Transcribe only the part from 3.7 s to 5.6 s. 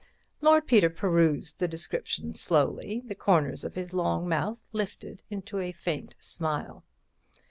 his long mouth lifted into